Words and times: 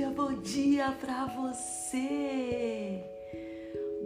dia, 0.00 0.08
bom 0.08 0.32
dia 0.32 0.92
para 0.98 1.26
você! 1.26 3.04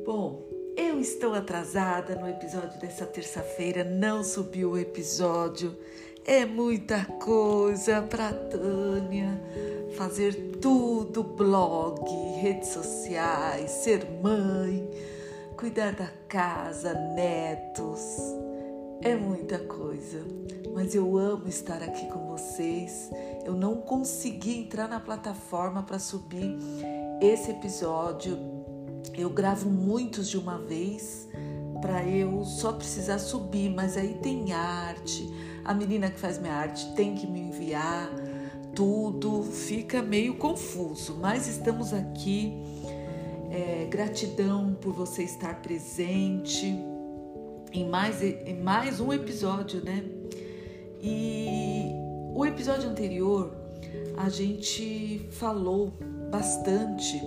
Bom, 0.05 0.43
eu 0.77 0.99
estou 0.99 1.35
atrasada 1.35 2.17
no 2.17 2.29
episódio 2.29 2.81
dessa 2.81 3.07
terça-feira, 3.07 3.85
não 3.85 4.25
subiu 4.25 4.73
o 4.73 4.79
episódio. 4.79 5.79
É 6.25 6.45
muita 6.45 7.05
coisa 7.05 8.03
para 8.03 8.33
Tânia 8.33 9.41
fazer 9.97 10.35
tudo, 10.61 11.23
blog, 11.23 12.03
redes 12.41 12.71
sociais, 12.71 13.71
ser 13.71 14.05
mãe, 14.21 14.91
cuidar 15.57 15.93
da 15.93 16.09
casa, 16.29 16.93
netos. 17.15 18.44
É 19.05 19.15
muita 19.15 19.59
coisa, 19.59 20.25
mas 20.73 20.95
eu 20.95 21.19
amo 21.19 21.47
estar 21.47 21.83
aqui 21.83 22.07
com 22.07 22.27
vocês. 22.27 23.11
Eu 23.45 23.53
não 23.53 23.77
consegui 23.77 24.59
entrar 24.61 24.89
na 24.89 24.99
plataforma 24.99 25.83
para 25.83 25.99
subir 25.99 26.57
esse 27.21 27.51
episódio. 27.51 28.39
Eu 29.13 29.29
gravo 29.29 29.69
muitos 29.69 30.27
de 30.27 30.39
uma 30.39 30.57
vez 30.57 31.29
para 31.83 32.03
eu 32.03 32.47
só 32.47 32.73
precisar 32.73 33.19
subir, 33.19 33.69
mas 33.69 33.99
aí 33.99 34.15
tem 34.23 34.55
arte. 34.55 35.31
A 35.63 35.75
menina 35.75 36.11
que 36.11 36.19
faz 36.19 36.39
minha 36.39 36.55
arte 36.55 36.91
tem 36.95 37.15
que 37.15 37.27
me 37.27 37.41
enviar 37.41 38.09
tudo, 38.75 39.43
fica 39.43 40.01
meio 40.01 40.39
confuso, 40.39 41.19
mas 41.21 41.47
estamos 41.47 41.93
aqui. 41.93 42.55
É, 43.51 43.87
gratidão 43.91 44.75
por 44.81 44.95
você 44.95 45.25
estar 45.25 45.61
presente 45.61 46.94
em 47.75 47.89
mais, 47.89 48.23
em 48.23 48.63
mais 48.63 49.01
um 49.01 49.13
episódio, 49.13 49.85
né? 49.85 50.05
E 51.03 51.91
o 52.35 52.47
episódio 52.47 52.89
anterior 52.89 53.53
a 54.17 54.29
gente 54.29 55.29
falou 55.33 55.93
bastante, 56.31 57.21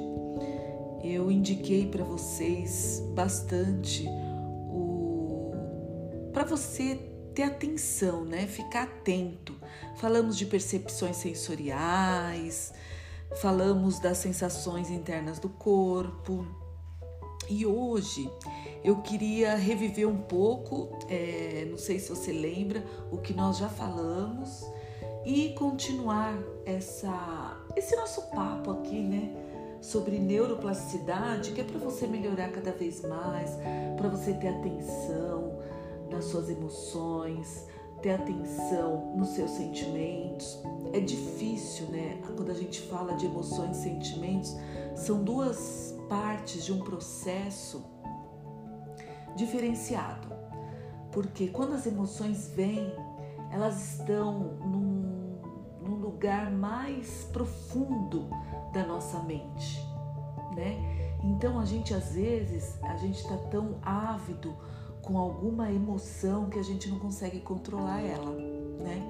eu 1.03 1.29
indiquei 1.29 1.85
para 1.85 2.03
vocês 2.03 3.03
bastante 3.13 4.07
o 4.07 5.51
para 6.31 6.45
você 6.45 6.95
ter 7.35 7.43
atenção, 7.43 8.23
né? 8.23 8.47
Ficar 8.47 8.83
atento. 8.83 9.55
Falamos 9.97 10.37
de 10.37 10.45
percepções 10.45 11.17
sensoriais, 11.17 12.73
falamos 13.41 13.99
das 13.99 14.19
sensações 14.19 14.89
internas 14.89 15.39
do 15.39 15.49
corpo. 15.49 16.47
E 17.49 17.65
hoje 17.65 18.29
eu 18.83 18.97
queria 19.01 19.55
reviver 19.55 20.07
um 20.07 20.17
pouco, 20.17 20.89
é, 21.09 21.67
não 21.69 21.77
sei 21.77 21.99
se 21.99 22.09
você 22.09 22.31
lembra, 22.31 22.83
o 23.11 23.17
que 23.17 23.33
nós 23.33 23.57
já 23.57 23.69
falamos 23.69 24.65
e 25.25 25.49
continuar 25.53 26.37
essa, 26.65 27.57
esse 27.75 27.95
nosso 27.95 28.21
papo 28.31 28.71
aqui, 28.71 28.99
né? 28.99 29.43
Sobre 29.81 30.17
neuroplasticidade, 30.17 31.51
que 31.51 31.61
é 31.61 31.63
para 31.63 31.77
você 31.77 32.07
melhorar 32.07 32.49
cada 32.49 32.71
vez 32.71 33.01
mais, 33.01 33.57
para 33.95 34.09
você 34.09 34.33
ter 34.33 34.47
atenção 34.47 35.59
nas 36.09 36.25
suas 36.25 36.49
emoções, 36.49 37.67
ter 38.01 38.11
atenção 38.11 39.13
nos 39.15 39.29
seus 39.29 39.51
sentimentos. 39.51 40.59
É 40.93 40.99
difícil, 40.99 41.87
né? 41.87 42.19
Quando 42.35 42.51
a 42.51 42.55
gente 42.55 42.81
fala 42.81 43.13
de 43.15 43.25
emoções 43.25 43.77
e 43.77 43.83
sentimentos, 43.83 44.55
são 44.95 45.23
duas 45.23 45.95
partes 46.07 46.63
de 46.65 46.71
um 46.71 46.79
processo 46.79 47.83
diferenciado. 49.37 50.27
Porque 51.11 51.47
quando 51.47 51.73
as 51.73 51.85
emoções 51.85 52.49
vêm, 52.49 52.91
elas 53.51 53.99
estão 53.99 54.57
num, 54.65 55.39
num 55.81 55.95
lugar 55.95 56.51
mais 56.51 57.23
profundo 57.31 58.27
da 58.73 58.85
nossa 58.85 59.19
mente, 59.23 59.81
né? 60.53 61.17
Então 61.23 61.59
a 61.59 61.65
gente 61.65 61.93
às 61.93 62.13
vezes 62.13 62.77
a 62.83 62.95
gente 62.97 63.21
está 63.21 63.37
tão 63.49 63.77
ávido 63.81 64.55
com 65.01 65.17
alguma 65.17 65.71
emoção 65.71 66.49
que 66.49 66.59
a 66.59 66.63
gente 66.63 66.89
não 66.89 66.99
consegue 66.99 67.39
controlar 67.39 68.01
ela, 68.01 68.31
né? 68.31 69.01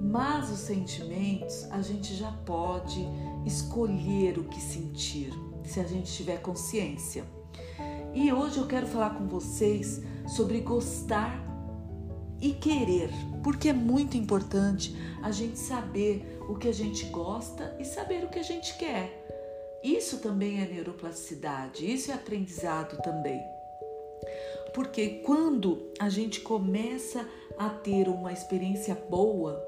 Mas 0.00 0.50
os 0.50 0.58
sentimentos 0.58 1.64
a 1.70 1.80
gente 1.80 2.14
já 2.14 2.32
pode 2.44 3.06
escolher 3.46 4.36
o 4.38 4.44
que 4.44 4.60
sentir, 4.60 5.32
se 5.64 5.78
a 5.78 5.84
gente 5.84 6.12
tiver 6.12 6.42
consciência. 6.42 7.24
E 8.14 8.30
hoje 8.30 8.58
eu 8.58 8.66
quero 8.66 8.86
falar 8.86 9.14
com 9.14 9.26
vocês 9.26 10.02
sobre 10.26 10.60
gostar 10.60 11.42
e 12.42 12.52
querer, 12.52 13.08
porque 13.42 13.70
é 13.70 13.72
muito 13.72 14.18
importante 14.18 14.94
a 15.22 15.30
gente 15.30 15.58
saber 15.58 16.38
o 16.48 16.54
que 16.56 16.68
a 16.68 16.72
gente 16.72 17.06
gosta 17.06 17.74
e 17.80 17.84
saber 17.84 18.24
o 18.24 18.28
que 18.28 18.38
a 18.38 18.42
gente 18.42 18.76
quer. 18.76 19.18
Isso 19.82 20.18
também 20.18 20.60
é 20.60 20.66
neuroplasticidade, 20.66 21.90
isso 21.90 22.10
é 22.10 22.14
aprendizado 22.14 23.00
também. 23.02 23.40
Porque 24.74 25.22
quando 25.24 25.90
a 25.98 26.10
gente 26.10 26.40
começa 26.40 27.26
a 27.56 27.70
ter 27.70 28.08
uma 28.08 28.32
experiência 28.32 28.94
boa, 28.94 29.58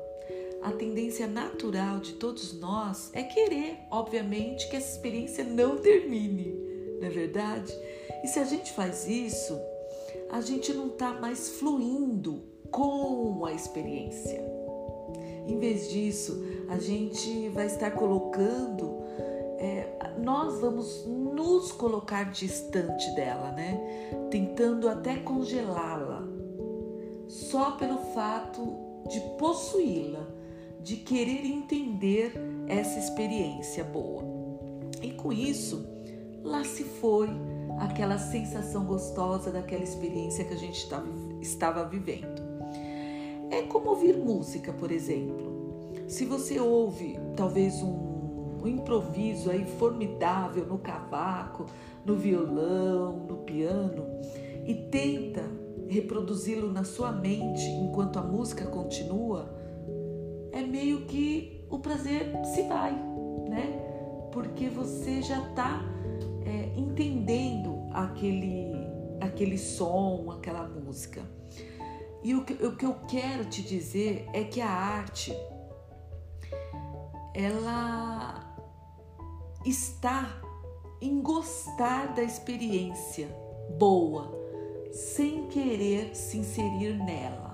a 0.62 0.70
tendência 0.70 1.26
natural 1.26 1.98
de 1.98 2.12
todos 2.14 2.58
nós 2.58 3.10
é 3.14 3.22
querer, 3.22 3.78
obviamente, 3.90 4.68
que 4.68 4.76
essa 4.76 4.92
experiência 4.92 5.44
não 5.44 5.78
termine, 5.78 6.54
não 7.00 7.06
é 7.06 7.10
verdade? 7.10 7.72
E 8.24 8.26
se 8.26 8.38
a 8.38 8.44
gente 8.44 8.72
faz 8.72 9.06
isso, 9.06 9.60
a 10.30 10.40
gente 10.40 10.72
não 10.72 10.86
está 10.86 11.12
mais 11.12 11.50
fluindo 11.58 12.42
com 12.70 13.44
a 13.44 13.52
experiência. 13.52 14.42
Em 15.46 15.58
vez 15.58 15.90
disso, 15.90 16.42
a 16.70 16.78
gente 16.78 17.50
vai 17.50 17.66
estar 17.66 17.90
colocando, 17.90 18.96
é, 19.58 20.14
nós 20.22 20.58
vamos 20.58 21.04
nos 21.04 21.70
colocar 21.72 22.32
distante 22.32 23.14
dela, 23.14 23.52
né? 23.52 23.78
Tentando 24.30 24.88
até 24.88 25.16
congelá-la, 25.16 26.26
só 27.28 27.72
pelo 27.72 27.98
fato 28.14 29.04
de 29.06 29.20
possuí-la, 29.38 30.26
de 30.80 30.96
querer 30.96 31.44
entender 31.44 32.32
essa 32.68 32.98
experiência 32.98 33.84
boa. 33.84 34.24
E 35.02 35.10
com 35.10 35.30
isso, 35.30 35.86
lá 36.42 36.64
se 36.64 36.84
foi 36.84 37.28
aquela 37.78 38.18
sensação 38.18 38.84
gostosa 38.84 39.50
daquela 39.50 39.82
experiência 39.82 40.44
que 40.44 40.54
a 40.54 40.58
gente 40.58 40.86
estava 41.40 41.84
vivendo. 41.84 42.42
É 43.50 43.62
como 43.62 43.90
ouvir 43.90 44.16
música, 44.16 44.72
por 44.72 44.90
exemplo. 44.90 45.52
Se 46.08 46.24
você 46.24 46.58
ouve 46.58 47.18
talvez 47.36 47.82
um, 47.82 48.58
um 48.62 48.66
improviso 48.66 49.50
aí 49.50 49.64
formidável 49.78 50.66
no 50.66 50.78
cavaco, 50.78 51.66
no 52.04 52.16
violão, 52.16 53.16
no 53.26 53.36
piano 53.38 54.04
e 54.66 54.74
tenta 54.74 55.42
reproduzi-lo 55.88 56.72
na 56.72 56.84
sua 56.84 57.12
mente 57.12 57.64
enquanto 57.66 58.18
a 58.18 58.22
música 58.22 58.66
continua, 58.66 59.54
é 60.52 60.62
meio 60.62 61.02
que 61.02 61.64
o 61.70 61.78
prazer 61.78 62.32
se 62.44 62.62
vai, 62.62 62.92
né? 63.48 63.80
Porque 64.32 64.68
você 64.68 65.22
já 65.22 65.38
está 65.48 65.82
é, 66.44 66.78
entendendo 66.78 67.53
aquele 69.44 69.58
som, 69.58 70.30
aquela 70.30 70.66
música. 70.66 71.22
E 72.22 72.34
o 72.34 72.44
que, 72.44 72.54
o 72.54 72.74
que 72.74 72.86
eu 72.86 72.94
quero 73.06 73.44
te 73.44 73.60
dizer 73.60 74.26
é 74.32 74.42
que 74.44 74.60
a 74.62 74.70
arte, 74.70 75.36
ela 77.34 78.56
está 79.66 80.40
em 81.00 81.20
gostar 81.20 82.14
da 82.14 82.22
experiência 82.22 83.28
boa, 83.78 84.32
sem 84.90 85.46
querer 85.48 86.16
se 86.16 86.38
inserir 86.38 86.94
nela. 86.94 87.52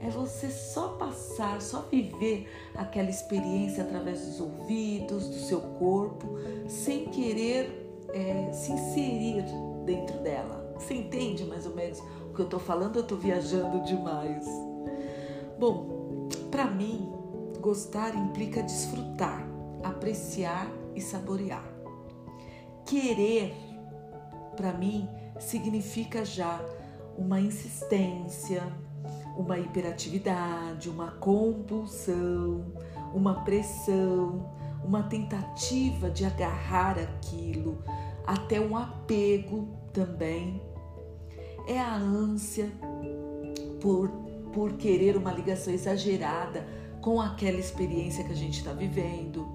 É 0.00 0.08
você 0.08 0.48
só 0.48 0.90
passar, 0.90 1.60
só 1.60 1.82
viver 1.82 2.48
aquela 2.74 3.10
experiência 3.10 3.82
através 3.82 4.24
dos 4.24 4.40
ouvidos, 4.40 5.28
do 5.28 5.40
seu 5.40 5.60
corpo, 5.60 6.38
sem 6.66 7.08
querer 7.10 8.06
é, 8.14 8.50
se 8.52 8.72
inserir 8.72 9.44
dentro 9.84 10.18
dela. 10.20 10.57
Você 10.78 10.94
entende 10.94 11.44
mais 11.44 11.66
ou 11.66 11.74
menos 11.74 11.98
o 11.98 12.34
que 12.34 12.40
eu 12.40 12.44
estou 12.44 12.60
falando? 12.60 12.96
Eu 12.96 13.02
estou 13.02 13.18
viajando 13.18 13.82
demais. 13.82 14.46
Bom, 15.58 16.28
para 16.50 16.66
mim, 16.66 17.12
gostar 17.60 18.14
implica 18.14 18.62
desfrutar, 18.62 19.46
apreciar 19.82 20.70
e 20.94 21.00
saborear. 21.00 21.64
Querer, 22.86 23.54
para 24.56 24.72
mim, 24.72 25.08
significa 25.38 26.24
já 26.24 26.60
uma 27.16 27.40
insistência, 27.40 28.62
uma 29.36 29.58
hiperatividade, 29.58 30.88
uma 30.88 31.12
compulsão, 31.12 32.72
uma 33.12 33.44
pressão, 33.44 34.50
uma 34.84 35.02
tentativa 35.02 36.10
de 36.10 36.24
agarrar 36.24 36.98
aquilo, 36.98 37.82
até 38.26 38.60
um 38.60 38.76
apego 38.76 39.68
também. 39.92 40.62
É 41.68 41.78
a 41.78 41.94
ânsia 41.94 42.72
por, 43.80 44.08
por 44.52 44.72
querer 44.72 45.16
uma 45.16 45.32
ligação 45.32 45.72
exagerada 45.72 46.66
com 47.00 47.20
aquela 47.20 47.58
experiência 47.58 48.24
que 48.24 48.32
a 48.32 48.36
gente 48.36 48.58
está 48.58 48.72
vivendo. 48.72 49.46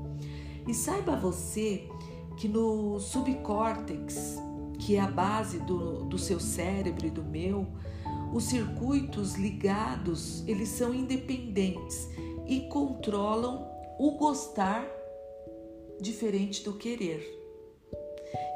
E 0.68 0.74
saiba 0.74 1.16
você 1.16 1.90
que 2.38 2.48
no 2.48 3.00
subcórtex, 3.00 4.38
que 4.80 4.96
é 4.96 5.00
a 5.00 5.08
base 5.08 5.60
do, 5.60 6.06
do 6.06 6.18
seu 6.18 6.40
cérebro 6.40 7.08
e 7.08 7.10
do 7.10 7.24
meu, 7.24 7.68
os 8.34 8.46
circuitos 8.46 9.36
ligados, 9.36 10.48
eles 10.48 10.70
são 10.70 10.94
independentes 10.94 12.10
e 12.48 12.62
controlam 12.62 13.68
o 14.00 14.12
gostar 14.12 14.88
diferente 16.00 16.64
do 16.64 16.74
querer. 16.74 17.42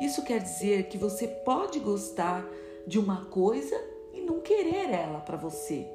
Isso 0.02 0.24
quer 0.24 0.42
dizer 0.42 0.90
que 0.90 0.98
você 0.98 1.28
pode 1.28 1.80
gostar 1.80 2.46
de 2.88 2.98
uma 2.98 3.26
coisa 3.26 3.76
e 4.14 4.22
não 4.22 4.40
querer 4.40 4.90
ela 4.90 5.20
para 5.20 5.36
você. 5.36 5.86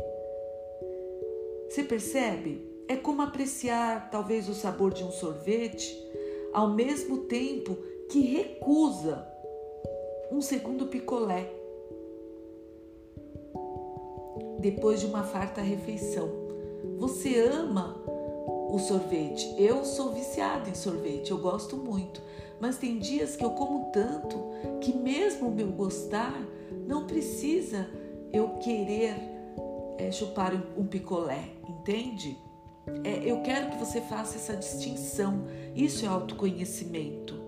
Você 1.68 1.82
percebe? 1.82 2.70
É 2.86 2.96
como 2.96 3.22
apreciar 3.22 4.10
talvez 4.10 4.48
o 4.48 4.54
sabor 4.54 4.92
de 4.92 5.02
um 5.02 5.10
sorvete 5.10 5.96
ao 6.52 6.68
mesmo 6.68 7.24
tempo 7.24 7.78
que 8.10 8.20
recusa 8.20 9.26
um 10.30 10.42
segundo 10.42 10.86
picolé 10.86 11.50
depois 14.60 15.00
de 15.00 15.06
uma 15.06 15.22
farta 15.22 15.62
refeição. 15.62 16.28
Você 16.98 17.38
ama 17.40 18.00
o 18.70 18.78
sorvete. 18.78 19.54
Eu 19.58 19.84
sou 19.84 20.12
viciada 20.12 20.68
em 20.68 20.74
sorvete, 20.74 21.30
eu 21.30 21.38
gosto 21.38 21.76
muito. 21.76 22.20
Mas 22.60 22.76
tem 22.76 22.98
dias 22.98 23.34
que 23.34 23.44
eu 23.44 23.50
como 23.50 23.90
tanto 23.92 24.38
que, 24.80 24.96
mesmo 24.96 25.48
o 25.48 25.50
meu 25.50 25.68
gostar, 25.68 26.46
não 26.86 27.06
precisa 27.06 27.88
eu 28.32 28.48
querer 28.58 29.14
é, 29.98 30.10
chupar 30.10 30.52
um 30.76 30.86
picolé, 30.86 31.44
entende? 31.68 32.38
É, 33.04 33.22
eu 33.24 33.42
quero 33.42 33.70
que 33.70 33.76
você 33.76 34.00
faça 34.00 34.36
essa 34.36 34.56
distinção. 34.56 35.44
Isso 35.74 36.04
é 36.04 36.08
autoconhecimento. 36.08 37.40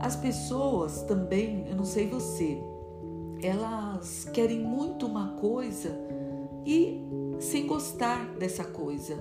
As 0.00 0.16
pessoas 0.16 1.02
também, 1.02 1.66
eu 1.68 1.76
não 1.76 1.84
sei 1.84 2.08
você, 2.08 2.58
elas 3.42 4.24
querem 4.32 4.60
muito 4.60 5.06
uma 5.06 5.36
coisa 5.36 5.98
e 6.66 7.00
sem 7.40 7.66
gostar 7.66 8.34
dessa 8.36 8.64
coisa 8.64 9.16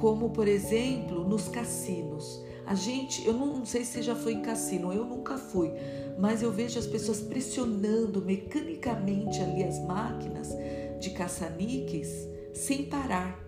como 0.00 0.30
por 0.30 0.46
exemplo 0.46 1.26
nos 1.28 1.48
cassinos. 1.48 2.44
A 2.66 2.74
gente, 2.74 3.24
eu 3.26 3.32
não 3.32 3.64
sei 3.64 3.84
se 3.84 4.02
já 4.02 4.14
foi 4.14 4.32
em 4.32 4.42
cassino, 4.42 4.92
eu 4.92 5.04
nunca 5.04 5.38
fui, 5.38 5.70
mas 6.18 6.42
eu 6.42 6.50
vejo 6.50 6.78
as 6.78 6.86
pessoas 6.86 7.20
pressionando 7.20 8.20
mecanicamente 8.20 9.40
ali 9.40 9.62
as 9.62 9.78
máquinas 9.86 10.48
de 10.98 11.10
caça-níqueis 11.10 12.28
sem 12.52 12.86
parar, 12.86 13.38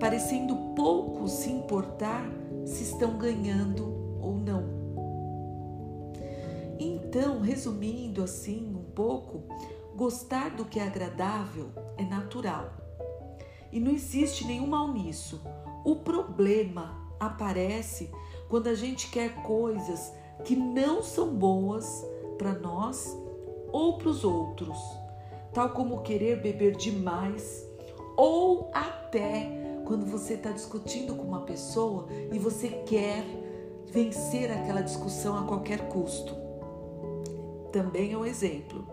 parecendo 0.00 0.56
pouco 0.74 1.28
se 1.28 1.50
importar 1.50 2.28
se 2.64 2.82
estão 2.82 3.18
ganhando 3.18 3.84
ou 4.20 4.34
não. 4.34 4.80
Então, 6.78 7.40
resumindo 7.40 8.22
assim 8.22 8.74
um 8.74 8.82
pouco, 8.92 9.44
gostar 9.94 10.50
do 10.50 10.64
que 10.64 10.80
é 10.80 10.82
agradável 10.82 11.70
é 11.96 12.04
natural. 12.04 12.72
E 13.70 13.78
não 13.78 13.92
existe 13.92 14.46
nenhum 14.46 14.66
mal 14.66 14.92
nisso. 14.92 15.40
O 15.84 15.96
problema 15.96 16.96
aparece 17.18 18.10
quando 18.48 18.68
a 18.68 18.74
gente 18.74 19.10
quer 19.10 19.42
coisas 19.42 20.12
que 20.44 20.56
não 20.56 21.02
são 21.02 21.34
boas 21.34 22.04
para 22.38 22.54
nós 22.54 23.16
ou 23.72 23.98
para 23.98 24.08
os 24.08 24.24
outros, 24.24 24.78
tal 25.52 25.70
como 25.70 26.02
querer 26.02 26.40
beber 26.40 26.76
demais 26.76 27.66
ou 28.16 28.70
até 28.74 29.48
quando 29.84 30.06
você 30.06 30.34
está 30.34 30.50
discutindo 30.50 31.14
com 31.14 31.22
uma 31.22 31.42
pessoa 31.42 32.06
e 32.32 32.38
você 32.38 32.68
quer 32.68 33.24
vencer 33.86 34.50
aquela 34.50 34.82
discussão 34.82 35.38
a 35.38 35.42
qualquer 35.44 35.88
custo. 35.88 36.34
Também 37.72 38.12
é 38.12 38.16
um 38.16 38.24
exemplo. 38.24 38.84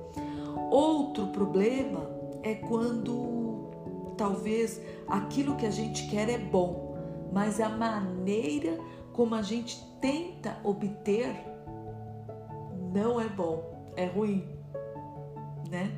Outro 0.72 1.28
problema 1.28 2.10
é 2.44 2.56
quando 2.56 3.37
talvez 4.18 4.82
aquilo 5.08 5.56
que 5.56 5.66
a 5.66 5.72
gente 5.72 6.08
quer 6.10 6.30
é 6.30 6.38
bom, 6.38 6.98
mas 7.32 7.62
a 7.62 7.70
maneira 7.70 8.78
como 9.14 9.36
a 9.36 9.42
gente 9.42 9.82
tenta 10.02 10.60
obter 10.64 11.36
não 12.94 13.20
é 13.20 13.28
bom, 13.28 13.92
é 13.96 14.06
ruim, 14.06 14.48
né? 15.70 15.92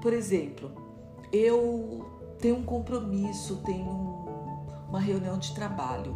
Por 0.00 0.12
exemplo, 0.12 0.70
eu 1.32 2.04
tenho 2.38 2.56
um 2.56 2.64
compromisso, 2.64 3.62
tenho 3.64 4.26
uma 4.88 5.00
reunião 5.00 5.38
de 5.38 5.54
trabalho. 5.54 6.14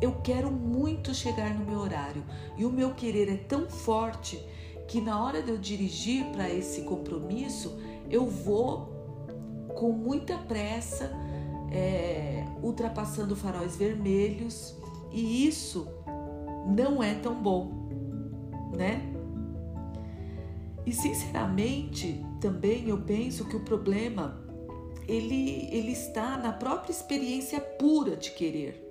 Eu 0.00 0.16
quero 0.22 0.50
muito 0.50 1.14
chegar 1.14 1.54
no 1.54 1.64
meu 1.64 1.78
horário 1.78 2.24
e 2.56 2.64
o 2.64 2.70
meu 2.70 2.92
querer 2.94 3.32
é 3.32 3.36
tão 3.36 3.68
forte 3.68 4.44
que 4.88 5.00
na 5.00 5.22
hora 5.22 5.42
de 5.42 5.50
eu 5.50 5.58
dirigir 5.58 6.24
para 6.32 6.50
esse 6.50 6.82
compromisso, 6.82 7.78
eu 8.10 8.26
vou 8.26 8.91
com 9.82 9.90
muita 9.90 10.38
pressa, 10.38 11.10
é, 11.72 12.44
ultrapassando 12.62 13.34
faróis 13.34 13.74
vermelhos, 13.74 14.76
e 15.10 15.44
isso 15.44 15.88
não 16.68 17.02
é 17.02 17.16
tão 17.16 17.42
bom, 17.42 17.72
né? 18.76 19.02
E 20.86 20.92
sinceramente, 20.92 22.24
também 22.40 22.90
eu 22.90 23.02
penso 23.02 23.48
que 23.48 23.56
o 23.56 23.64
problema 23.64 24.40
ele, 25.08 25.68
ele 25.72 25.90
está 25.90 26.38
na 26.38 26.52
própria 26.52 26.92
experiência 26.92 27.60
pura 27.60 28.16
de 28.16 28.30
querer. 28.30 28.88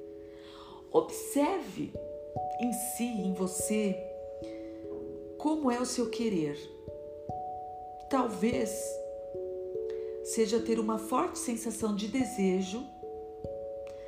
Observe 0.91 1.93
em 2.59 2.73
si, 2.73 3.05
em 3.05 3.33
você, 3.33 3.97
como 5.37 5.71
é 5.71 5.79
o 5.79 5.85
seu 5.85 6.09
querer. 6.09 6.57
Talvez 8.09 9.00
seja 10.23 10.59
ter 10.59 10.79
uma 10.79 10.97
forte 10.97 11.39
sensação 11.39 11.95
de 11.95 12.07
desejo, 12.07 12.83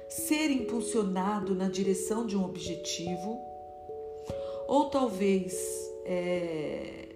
ser 0.07 0.51
impulsionado 0.51 1.55
na 1.55 1.67
direção 1.67 2.25
de 2.25 2.37
um 2.37 2.43
objetivo, 2.43 3.39
ou 4.67 4.89
talvez 4.89 5.53
é, 6.05 7.09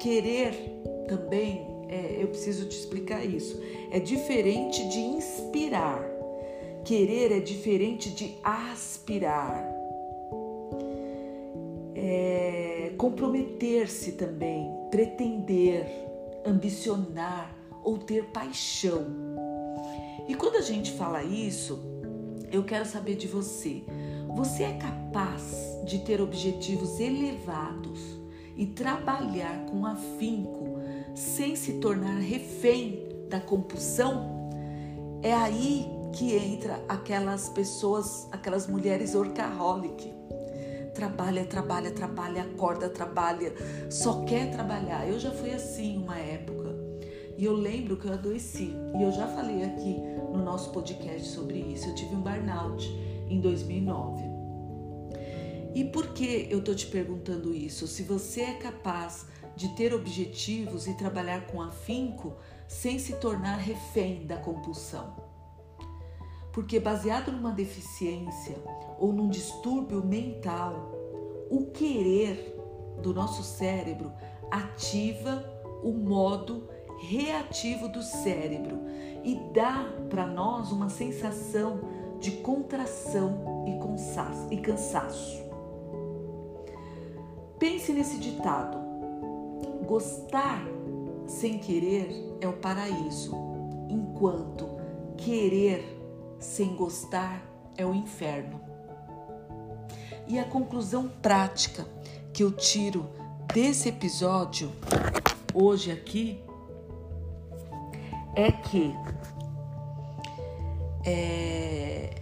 querer 0.00 0.54
também, 1.08 1.66
é, 1.88 2.22
eu 2.22 2.28
preciso 2.28 2.68
te 2.68 2.76
explicar 2.76 3.24
isso, 3.24 3.60
é 3.90 4.00
diferente 4.00 4.88
de 4.88 4.98
inspirar. 4.98 6.02
Querer 6.84 7.32
é 7.32 7.40
diferente 7.40 8.10
de 8.14 8.36
aspirar. 8.42 9.74
É, 11.94 12.92
comprometer-se 12.96 14.12
também, 14.12 14.70
pretender, 14.90 15.86
ambicionar, 16.44 17.55
ou 17.86 17.96
ter 17.96 18.24
paixão. 18.24 19.06
E 20.28 20.34
quando 20.34 20.56
a 20.56 20.60
gente 20.60 20.90
fala 20.90 21.22
isso, 21.22 21.78
eu 22.50 22.64
quero 22.64 22.84
saber 22.84 23.14
de 23.14 23.28
você. 23.28 23.84
Você 24.34 24.64
é 24.64 24.72
capaz 24.72 25.54
de 25.86 26.00
ter 26.00 26.20
objetivos 26.20 26.98
elevados 26.98 28.00
e 28.56 28.66
trabalhar 28.66 29.66
com 29.66 29.86
afinco 29.86 30.80
sem 31.14 31.54
se 31.54 31.74
tornar 31.74 32.18
refém 32.18 33.08
da 33.30 33.38
compulsão? 33.38 34.50
É 35.22 35.32
aí 35.32 35.86
que 36.12 36.34
entra 36.34 36.82
aquelas 36.88 37.48
pessoas, 37.50 38.26
aquelas 38.32 38.66
mulheres 38.66 39.14
orcaholic. 39.14 40.12
Trabalha, 40.92 41.44
trabalha, 41.44 41.92
trabalha, 41.92 42.42
acorda, 42.42 42.88
trabalha, 42.88 43.54
só 43.88 44.24
quer 44.24 44.50
trabalhar. 44.50 45.06
Eu 45.06 45.20
já 45.20 45.30
fui 45.30 45.52
assim 45.52 45.98
uma 45.98 46.18
época. 46.18 46.65
E 47.36 47.44
eu 47.44 47.54
lembro 47.54 47.96
que 47.96 48.06
eu 48.06 48.12
adoeci. 48.12 48.74
E 48.98 49.02
eu 49.02 49.12
já 49.12 49.26
falei 49.28 49.64
aqui 49.64 50.00
no 50.32 50.42
nosso 50.42 50.70
podcast 50.70 51.28
sobre 51.28 51.58
isso. 51.58 51.88
Eu 51.88 51.94
tive 51.94 52.14
um 52.14 52.22
burnout 52.22 52.86
em 53.28 53.40
2009. 53.40 54.22
E 55.74 55.84
por 55.84 56.14
que 56.14 56.48
eu 56.50 56.64
tô 56.64 56.74
te 56.74 56.86
perguntando 56.86 57.54
isso? 57.54 57.86
Se 57.86 58.02
você 58.02 58.40
é 58.40 58.54
capaz 58.54 59.26
de 59.54 59.68
ter 59.70 59.94
objetivos 59.94 60.86
e 60.86 60.94
trabalhar 60.94 61.46
com 61.46 61.60
afinco 61.60 62.34
sem 62.68 62.98
se 62.98 63.16
tornar 63.16 63.56
refém 63.56 64.26
da 64.26 64.36
compulsão. 64.36 65.14
Porque 66.52 66.80
baseado 66.80 67.32
numa 67.32 67.52
deficiência 67.52 68.56
ou 68.98 69.12
num 69.12 69.28
distúrbio 69.28 70.04
mental, 70.04 70.92
o 71.50 71.66
querer 71.66 72.54
do 73.02 73.12
nosso 73.12 73.42
cérebro 73.42 74.12
ativa 74.50 75.44
o 75.82 75.92
modo 75.92 76.68
reativo 76.98 77.88
do 77.88 78.02
cérebro 78.02 78.80
e 79.24 79.34
dá 79.52 79.92
para 80.08 80.26
nós 80.26 80.72
uma 80.72 80.88
sensação 80.88 81.80
de 82.20 82.30
contração 82.32 83.66
e 84.50 84.56
cansaço. 84.58 85.44
Pense 87.58 87.92
nesse 87.92 88.18
ditado: 88.18 88.78
gostar 89.86 90.62
sem 91.26 91.58
querer 91.58 92.36
é 92.40 92.48
o 92.48 92.52
paraíso, 92.52 93.34
enquanto 93.88 94.68
querer 95.16 95.84
sem 96.38 96.74
gostar 96.76 97.42
é 97.76 97.84
o 97.84 97.94
inferno. 97.94 98.60
E 100.28 100.38
a 100.38 100.44
conclusão 100.44 101.10
prática 101.22 101.86
que 102.32 102.42
eu 102.42 102.50
tiro 102.50 103.06
desse 103.52 103.88
episódio 103.88 104.70
hoje 105.54 105.90
aqui 105.90 106.45
é 108.36 108.52
que 108.52 108.94
é, 111.04 112.20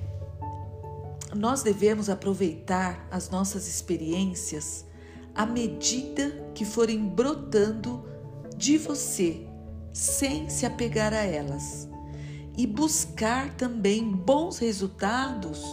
nós 1.35 1.65
devemos 1.65 2.09
aproveitar 2.09 3.05
as 3.11 3.29
nossas 3.29 3.67
experiências 3.67 4.87
à 5.35 5.45
medida 5.45 6.31
que 6.55 6.65
forem 6.65 7.09
brotando 7.09 8.09
de 8.57 8.79
você, 8.79 9.45
sem 9.93 10.49
se 10.49 10.65
apegar 10.65 11.13
a 11.13 11.25
elas, 11.25 11.89
e 12.57 12.65
buscar 12.65 13.53
também 13.55 14.13
bons 14.13 14.59
resultados 14.59 15.65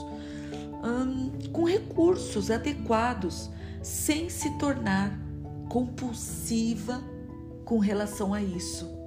hum, 0.84 1.32
com 1.54 1.64
recursos 1.64 2.50
adequados, 2.50 3.52
sem 3.84 4.28
se 4.28 4.58
tornar 4.58 5.16
compulsiva 5.70 7.00
com 7.64 7.78
relação 7.78 8.34
a 8.34 8.42
isso. 8.42 9.00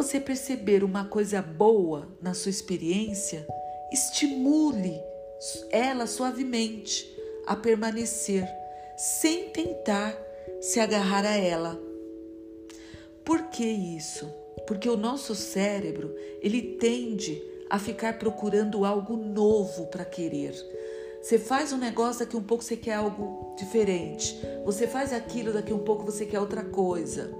Você 0.00 0.18
perceber 0.18 0.82
uma 0.82 1.04
coisa 1.04 1.42
boa 1.42 2.08
na 2.22 2.32
sua 2.32 2.48
experiência, 2.48 3.46
estimule 3.92 4.98
ela 5.70 6.06
suavemente 6.06 7.06
a 7.46 7.54
permanecer, 7.54 8.48
sem 8.96 9.50
tentar 9.50 10.18
se 10.58 10.80
agarrar 10.80 11.26
a 11.26 11.36
ela. 11.36 11.78
Por 13.22 13.48
que 13.48 13.62
isso? 13.62 14.26
Porque 14.66 14.88
o 14.88 14.96
nosso 14.96 15.34
cérebro, 15.34 16.16
ele 16.40 16.78
tende 16.80 17.38
a 17.68 17.78
ficar 17.78 18.18
procurando 18.18 18.86
algo 18.86 19.18
novo 19.18 19.86
para 19.88 20.06
querer. 20.06 20.54
Você 21.20 21.38
faz 21.38 21.74
um 21.74 21.78
negócio, 21.78 22.24
daqui 22.24 22.38
um 22.38 22.42
pouco 22.42 22.64
você 22.64 22.74
quer 22.74 22.94
algo 22.94 23.54
diferente. 23.58 24.34
Você 24.64 24.86
faz 24.86 25.12
aquilo, 25.12 25.52
daqui 25.52 25.74
um 25.74 25.84
pouco 25.84 26.06
você 26.06 26.24
quer 26.24 26.40
outra 26.40 26.64
coisa. 26.64 27.30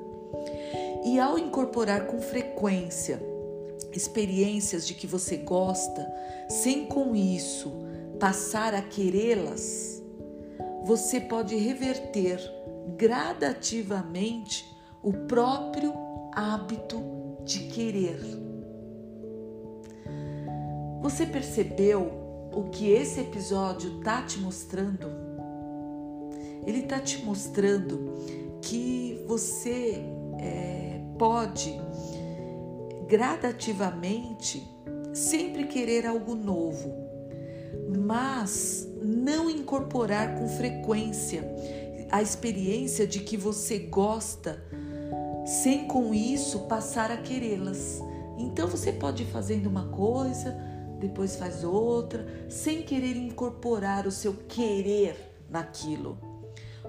E 1.04 1.18
ao 1.18 1.38
incorporar 1.38 2.06
com 2.06 2.20
frequência 2.20 2.49
experiências 3.92 4.86
de 4.86 4.94
que 4.94 5.06
você 5.06 5.36
gosta, 5.38 6.06
sem 6.48 6.86
com 6.86 7.14
isso 7.14 7.72
passar 8.18 8.74
a 8.74 8.82
querê-las, 8.82 10.02
você 10.84 11.20
pode 11.20 11.56
reverter 11.56 12.38
gradativamente 12.96 14.64
o 15.02 15.12
próprio 15.12 15.92
hábito 16.32 17.02
de 17.44 17.60
querer. 17.68 18.20
Você 21.00 21.24
percebeu 21.24 22.12
o 22.52 22.64
que 22.70 22.90
esse 22.90 23.20
episódio 23.20 23.98
está 23.98 24.22
te 24.22 24.38
mostrando? 24.38 25.06
Ele 26.66 26.80
está 26.80 26.98
te 27.00 27.24
mostrando 27.24 28.12
que 28.60 29.24
você 29.26 30.02
é, 30.38 31.00
pode 31.18 31.80
gradativamente 33.10 34.64
sempre 35.12 35.66
querer 35.66 36.06
algo 36.06 36.36
novo, 36.36 36.94
mas 38.06 38.86
não 39.02 39.50
incorporar 39.50 40.38
com 40.38 40.48
frequência 40.48 41.42
a 42.08 42.22
experiência 42.22 43.08
de 43.08 43.18
que 43.18 43.36
você 43.36 43.80
gosta, 43.80 44.62
sem 45.44 45.88
com 45.88 46.14
isso 46.14 46.60
passar 46.68 47.10
a 47.10 47.16
querê-las. 47.16 48.00
Então 48.38 48.68
você 48.68 48.92
pode 48.92 49.24
ir 49.24 49.26
fazendo 49.26 49.66
uma 49.66 49.88
coisa, 49.88 50.56
depois 51.00 51.34
faz 51.34 51.64
outra, 51.64 52.24
sem 52.48 52.82
querer 52.82 53.16
incorporar 53.16 54.06
o 54.06 54.12
seu 54.12 54.34
querer 54.34 55.34
naquilo. 55.50 56.16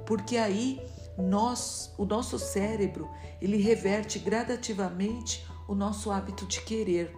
Porque 0.06 0.38
aí 0.38 0.80
nós, 1.18 1.92
o 1.98 2.06
nosso 2.06 2.38
cérebro, 2.38 3.10
ele 3.42 3.58
reverte 3.58 4.20
gradativamente 4.20 5.50
o 5.72 5.76
nosso 5.76 6.12
hábito 6.12 6.46
de 6.46 6.62
querer. 6.62 7.16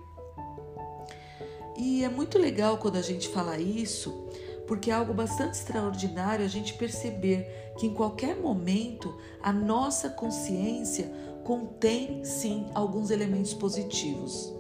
E 1.76 2.04
é 2.04 2.10
muito 2.10 2.38
legal 2.38 2.78
quando 2.78 2.98
a 2.98 3.02
gente 3.02 3.28
fala 3.30 3.58
isso, 3.58 4.28
porque 4.68 4.92
é 4.92 4.94
algo 4.94 5.12
bastante 5.12 5.56
extraordinário 5.56 6.46
a 6.46 6.48
gente 6.48 6.76
perceber 6.76 7.74
que 7.80 7.88
em 7.88 7.96
qualquer 7.96 8.36
momento 8.36 9.18
a 9.42 9.52
nossa 9.52 10.08
consciência 10.08 11.12
contém 11.44 12.24
sim 12.24 12.68
alguns 12.76 13.10
elementos 13.10 13.56
positivos. 13.56 14.54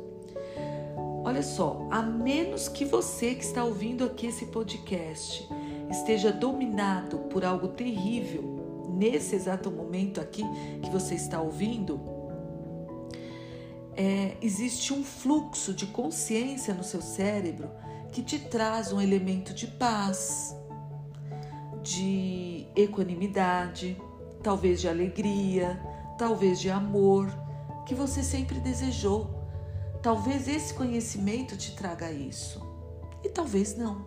Olha 1.23 1.43
só, 1.43 1.87
a 1.91 2.01
menos 2.01 2.67
que 2.67 2.85
você 2.85 3.35
que 3.35 3.45
está 3.45 3.63
ouvindo 3.63 4.03
aqui 4.03 4.25
esse 4.25 4.47
podcast 4.47 5.47
esteja 5.91 6.31
dominado 6.31 7.19
por 7.29 7.45
algo 7.45 7.67
terrível 7.67 8.87
nesse 8.89 9.35
exato 9.35 9.69
momento 9.69 10.19
aqui 10.19 10.43
que 10.81 10.89
você 10.89 11.13
está 11.13 11.39
ouvindo, 11.39 12.12
é, 13.95 14.37
existe 14.41 14.93
um 14.93 15.03
fluxo 15.03 15.73
de 15.73 15.85
consciência 15.87 16.73
no 16.73 16.83
seu 16.83 17.01
cérebro 17.01 17.69
que 18.11 18.21
te 18.21 18.39
traz 18.39 18.91
um 18.91 19.01
elemento 19.01 19.53
de 19.53 19.67
paz, 19.67 20.55
de 21.81 22.67
equanimidade, 22.75 23.97
talvez 24.41 24.81
de 24.81 24.87
alegria, 24.87 25.81
talvez 26.17 26.59
de 26.59 26.69
amor, 26.69 27.27
que 27.85 27.95
você 27.95 28.23
sempre 28.23 28.59
desejou 28.59 29.43
Talvez 30.03 30.49
esse 30.49 30.73
conhecimento 30.73 31.55
te 31.55 31.73
traga 31.73 32.11
isso 32.11 32.61
e 33.23 33.29
talvez 33.29 33.77
não. 33.77 34.03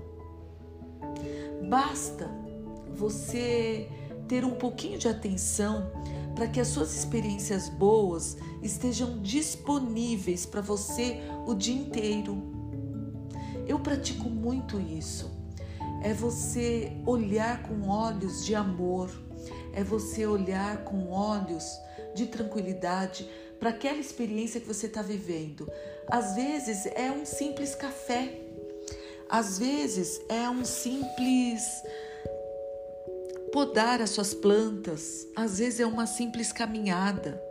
Basta 1.71 2.29
você 2.95 3.89
ter 4.29 4.45
um 4.45 4.51
pouquinho 4.51 4.99
de 4.99 5.09
atenção 5.09 5.91
para 6.37 6.47
que 6.47 6.61
as 6.61 6.69
suas 6.69 6.95
experiências 6.95 7.71
boas 7.71 8.37
estejam 8.63 9.21
disponíveis 9.23 10.45
para 10.45 10.61
você 10.61 11.23
o 11.47 11.55
dia 11.55 11.75
inteiro. 11.75 12.53
Eu 13.67 13.81
pratico 13.81 14.29
muito 14.29 14.79
isso. 14.79 15.35
É 16.03 16.13
você 16.13 16.93
olhar 17.07 17.63
com 17.63 17.89
olhos 17.89 18.45
de 18.45 18.55
amor, 18.55 19.11
é 19.73 19.83
você 19.83 20.27
olhar 20.27 20.85
com 20.85 21.09
olhos 21.11 21.65
de 22.15 22.27
tranquilidade 22.27 23.29
para 23.59 23.71
aquela 23.71 23.99
experiência 23.99 24.61
que 24.61 24.67
você 24.67 24.87
está 24.87 25.01
vivendo. 25.01 25.67
Às 26.07 26.37
vezes 26.37 26.85
é 26.95 27.11
um 27.11 27.25
simples 27.25 27.75
café, 27.75 28.39
às 29.29 29.59
vezes 29.59 30.21
é 30.29 30.49
um 30.51 30.65
simples 30.67 31.83
podar 33.57 34.03
as 34.03 34.11
suas 34.11 34.35
plantas, 34.35 35.27
às 35.35 35.61
vezes 35.61 35.81
é 35.81 35.87
uma 35.87 36.07
simples 36.07 36.53
caminhada. 36.53 37.43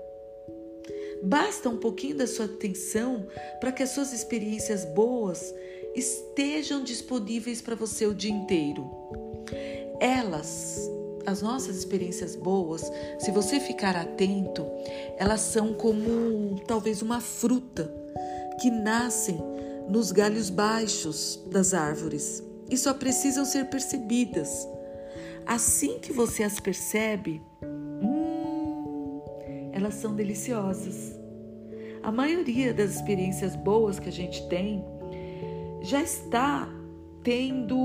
Basta 1.23 1.67
um 1.67 1.77
pouquinho 1.77 2.15
da 2.15 2.27
sua 2.27 2.45
atenção 2.45 3.25
para 3.59 3.71
que 3.71 3.81
as 3.81 3.89
suas 3.89 4.13
experiências 4.13 4.85
boas 4.85 5.51
estejam 5.95 6.83
disponíveis 6.83 7.59
para 7.59 7.73
você 7.73 8.05
o 8.05 8.13
dia 8.13 8.29
inteiro. 8.29 8.87
Elas 9.99 10.79
as 11.25 11.41
nossas 11.41 11.75
experiências 11.75 12.35
boas, 12.35 12.83
se 13.17 13.31
você 13.31 13.59
ficar 13.59 13.95
atento, 13.95 14.63
elas 15.17 15.41
são 15.41 15.73
como 15.73 16.61
talvez 16.67 17.01
uma 17.01 17.19
fruta 17.19 17.91
que 18.61 18.69
nascem 18.69 19.39
nos 19.89 20.11
galhos 20.11 20.51
baixos 20.51 21.41
das 21.47 21.73
árvores 21.73 22.43
e 22.69 22.77
só 22.77 22.93
precisam 22.93 23.43
ser 23.43 23.65
percebidas. 23.71 24.67
Assim 25.45 25.99
que 25.99 26.11
você 26.11 26.43
as 26.43 26.59
percebe, 26.59 27.41
hum, 27.63 29.21
elas 29.71 29.93
são 29.95 30.15
deliciosas. 30.15 31.19
A 32.01 32.11
maioria 32.11 32.73
das 32.73 32.95
experiências 32.95 33.55
boas 33.55 33.99
que 33.99 34.09
a 34.09 34.11
gente 34.11 34.47
tem 34.47 34.83
já 35.81 36.01
está 36.01 36.67
tendo. 37.23 37.77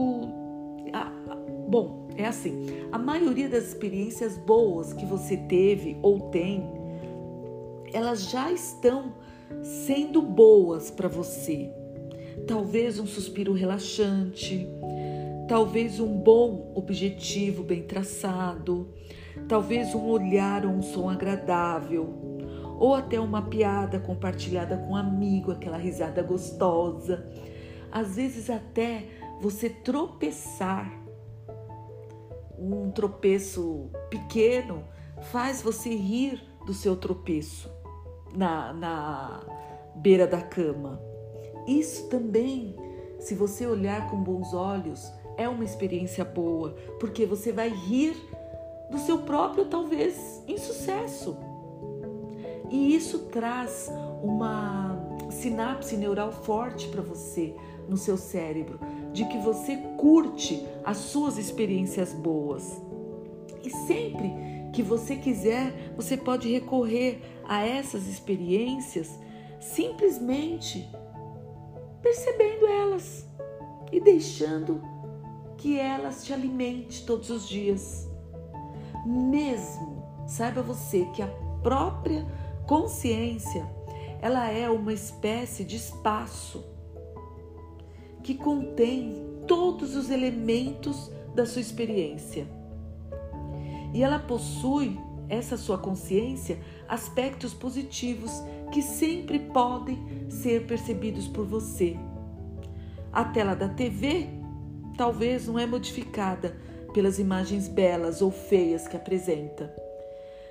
Bom, 1.68 2.08
é 2.16 2.26
assim: 2.26 2.66
a 2.90 2.98
maioria 2.98 3.48
das 3.48 3.68
experiências 3.68 4.36
boas 4.38 4.92
que 4.92 5.04
você 5.04 5.36
teve 5.36 5.98
ou 6.02 6.30
tem, 6.30 6.62
elas 7.92 8.30
já 8.30 8.50
estão 8.50 9.14
sendo 9.62 10.22
boas 10.22 10.90
para 10.90 11.08
você. 11.08 11.70
Talvez 12.46 12.98
um 12.98 13.06
suspiro 13.06 13.52
relaxante, 13.52 14.66
talvez 15.50 15.98
um 15.98 16.16
bom 16.16 16.70
objetivo 16.76 17.64
bem 17.64 17.82
traçado, 17.82 18.94
talvez 19.48 19.96
um 19.96 20.06
olhar 20.06 20.64
ou 20.64 20.70
um 20.70 20.80
som 20.80 21.10
agradável, 21.10 22.38
ou 22.78 22.94
até 22.94 23.18
uma 23.18 23.42
piada 23.42 23.98
compartilhada 23.98 24.76
com 24.76 24.92
um 24.92 24.96
amigo, 24.96 25.50
aquela 25.50 25.76
risada 25.76 26.22
gostosa. 26.22 27.28
Às 27.90 28.14
vezes 28.14 28.48
até 28.48 29.08
você 29.40 29.68
tropeçar 29.68 30.88
um 32.56 32.92
tropeço 32.92 33.90
pequeno 34.08 34.84
faz 35.32 35.60
você 35.60 35.90
rir 35.90 36.40
do 36.64 36.72
seu 36.72 36.94
tropeço 36.94 37.68
na, 38.36 38.72
na 38.72 39.40
beira 39.96 40.28
da 40.28 40.40
cama. 40.40 41.02
Isso 41.66 42.08
também, 42.08 42.76
se 43.18 43.34
você 43.34 43.66
olhar 43.66 44.08
com 44.08 44.22
bons 44.22 44.54
olhos, 44.54 45.18
é 45.40 45.48
uma 45.48 45.64
experiência 45.64 46.22
boa, 46.22 46.76
porque 46.98 47.24
você 47.24 47.50
vai 47.50 47.70
rir 47.70 48.14
do 48.90 48.98
seu 48.98 49.20
próprio, 49.20 49.64
talvez, 49.64 50.42
insucesso. 50.46 51.34
E 52.70 52.94
isso 52.94 53.20
traz 53.30 53.90
uma 54.22 55.00
sinapse 55.30 55.96
neural 55.96 56.30
forte 56.30 56.88
para 56.88 57.00
você 57.00 57.54
no 57.88 57.96
seu 57.96 58.18
cérebro, 58.18 58.78
de 59.14 59.24
que 59.24 59.38
você 59.38 59.78
curte 59.96 60.62
as 60.84 60.98
suas 60.98 61.38
experiências 61.38 62.12
boas. 62.12 62.80
E 63.64 63.70
sempre 63.70 64.30
que 64.74 64.82
você 64.82 65.16
quiser, 65.16 65.94
você 65.96 66.18
pode 66.18 66.52
recorrer 66.52 67.20
a 67.48 67.64
essas 67.66 68.06
experiências 68.06 69.18
simplesmente 69.58 70.86
percebendo 72.02 72.66
elas 72.66 73.26
e 73.90 74.00
deixando 74.00 74.99
que 75.60 75.78
elas 75.78 76.24
te 76.24 76.32
alimente 76.32 77.04
todos 77.04 77.28
os 77.28 77.46
dias. 77.46 78.08
Mesmo 79.06 80.24
saiba 80.26 80.62
você 80.62 81.04
que 81.14 81.20
a 81.20 81.28
própria 81.62 82.26
consciência, 82.66 83.70
ela 84.22 84.48
é 84.48 84.70
uma 84.70 84.92
espécie 84.92 85.62
de 85.62 85.76
espaço 85.76 86.64
que 88.22 88.34
contém 88.34 89.22
todos 89.46 89.96
os 89.96 90.10
elementos 90.10 91.12
da 91.34 91.44
sua 91.44 91.60
experiência. 91.60 92.46
E 93.92 94.02
ela 94.02 94.18
possui, 94.18 94.98
essa 95.28 95.58
sua 95.58 95.76
consciência, 95.76 96.58
aspectos 96.88 97.52
positivos 97.52 98.32
que 98.72 98.80
sempre 98.80 99.38
podem 99.38 99.98
ser 100.30 100.66
percebidos 100.66 101.28
por 101.28 101.44
você. 101.44 101.98
A 103.12 103.24
tela 103.24 103.54
da 103.54 103.68
TV 103.68 104.39
talvez 105.00 105.46
não 105.46 105.58
é 105.58 105.64
modificada 105.64 106.54
pelas 106.92 107.18
imagens 107.18 107.66
belas 107.66 108.20
ou 108.20 108.30
feias 108.30 108.86
que 108.86 108.98
apresenta. 108.98 109.74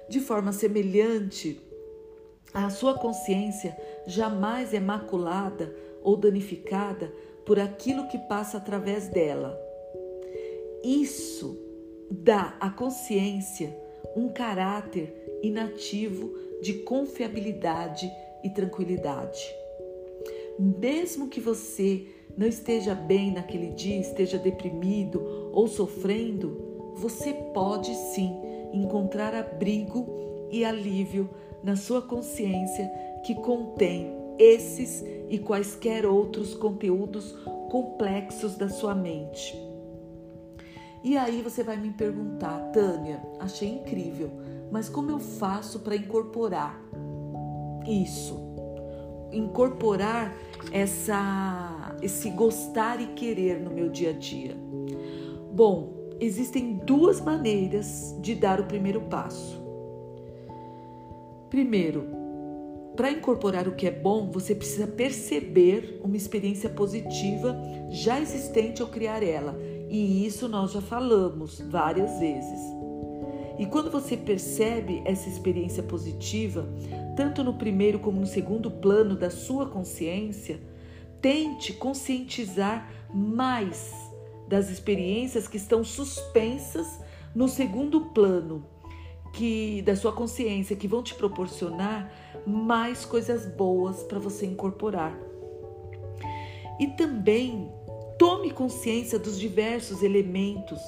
De 0.10 0.20
forma 0.20 0.52
semelhante, 0.52 1.62
a 2.52 2.68
sua 2.72 2.96
consciência 2.96 3.78
jamais 4.08 4.74
é 4.74 4.80
maculada 4.80 5.72
ou 6.02 6.18
danificada 6.18 7.14
por 7.46 7.60
aquilo 7.60 8.08
que 8.08 8.18
passa 8.28 8.58
através 8.58 9.08
dela. 9.08 9.56
Isso 10.84 11.56
dá 12.10 12.58
à 12.60 12.72
consciência 12.72 13.78
um 14.16 14.30
caráter 14.30 15.40
inativo 15.44 16.34
de 16.60 16.74
confiabilidade 16.80 18.12
e 18.44 18.50
tranquilidade. 18.50 19.48
Mesmo 20.60 21.30
que 21.30 21.40
você 21.40 22.06
não 22.38 22.46
esteja 22.46 22.94
bem 22.94 23.32
naquele 23.32 23.70
dia, 23.70 23.98
esteja 23.98 24.38
deprimido 24.38 25.50
ou 25.54 25.70
sofrendo, 25.70 26.94
você 26.96 27.34
pode 27.54 27.96
sim 27.96 28.36
encontrar 28.74 29.34
abrigo 29.34 30.48
e 30.52 30.66
alívio 30.66 31.30
na 31.64 31.78
sua 31.78 32.02
consciência 32.02 32.92
que 33.26 33.36
contém 33.36 34.12
esses 34.38 35.02
e 35.30 35.40
quaisquer 35.40 36.06
outros 36.06 36.54
conteúdos 36.54 37.32
complexos 37.72 38.56
da 38.56 38.68
sua 38.68 38.94
mente. 38.94 39.58
E 41.02 41.16
aí 41.16 41.42
você 41.42 41.64
vai 41.64 41.78
me 41.78 41.92
perguntar, 41.92 42.60
Tânia, 42.74 43.22
achei 43.40 43.70
incrível, 43.70 44.30
mas 44.70 44.90
como 44.90 45.10
eu 45.10 45.20
faço 45.20 45.80
para 45.80 45.96
incorporar 45.96 46.82
isso? 47.88 48.49
Incorporar 49.32 50.36
essa 50.72 51.96
esse 52.02 52.30
gostar 52.30 53.02
e 53.02 53.08
querer 53.08 53.60
no 53.60 53.70
meu 53.70 53.90
dia 53.90 54.12
a 54.12 54.14
dia. 54.14 54.56
Bom, 55.52 55.94
existem 56.20 56.76
duas 56.86 57.20
maneiras 57.20 58.16
de 58.22 58.36
dar 58.36 58.60
o 58.60 58.66
primeiro 58.66 59.02
passo. 59.02 59.60
Primeiro, 61.50 62.06
para 62.96 63.12
incorporar 63.12 63.68
o 63.68 63.76
que 63.76 63.88
é 63.88 63.92
bom, 63.92 64.30
você 64.30 64.54
precisa 64.54 64.86
perceber 64.86 66.02
uma 66.04 66.18
experiência 66.18 66.70
positiva 66.70 67.58
já 67.90 68.20
existente 68.20 68.84
ou 68.84 68.90
criar 68.90 69.24
ela. 69.24 69.58
E 69.90 70.26
isso 70.26 70.48
nós 70.48 70.72
já 70.72 70.82
falamos 70.82 71.60
várias 71.62 72.20
vezes. 72.20 72.60
E 73.60 73.66
quando 73.66 73.92
você 73.92 74.16
percebe 74.16 75.02
essa 75.04 75.28
experiência 75.28 75.84
positiva, 75.84 76.66
tanto 77.18 77.44
no 77.44 77.56
primeiro 77.56 78.00
como 78.00 78.22
no 78.22 78.26
segundo 78.26 78.72
plano 78.72 79.18
da 79.18 79.30
sua 79.30 79.68
consciência, 79.68 80.62
tente 81.22 81.74
conscientizar 81.74 82.90
mais 83.14 83.94
das 84.48 84.70
experiências 84.70 85.46
que 85.46 85.58
estão 85.58 85.84
suspensas 85.84 87.02
no 87.36 87.50
segundo 87.50 88.00
plano 88.12 88.66
que 89.34 89.82
da 89.82 89.96
sua 89.96 90.14
consciência 90.14 90.76
que 90.76 90.88
vão 90.88 91.04
te 91.04 91.14
proporcionar 91.14 92.10
mais 92.48 93.04
coisas 93.04 93.46
boas 93.46 94.04
para 94.04 94.20
você 94.20 94.46
incorporar. 94.46 95.16
E 96.80 96.88
também 96.88 97.70
tome 98.18 98.52
consciência 98.52 99.20
dos 99.20 99.38
diversos 99.38 100.02
elementos 100.02 100.80